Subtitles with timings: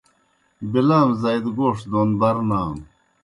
[0.71, 2.81] بیلام زائی دہ گوݜ دون بر نانوْ۔